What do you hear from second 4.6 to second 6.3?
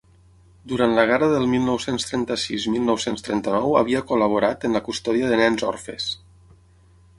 en la custòdia de nens orfes.